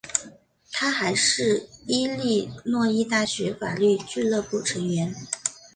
[0.71, 5.13] 他还是伊利诺伊大学法律俱乐部成员。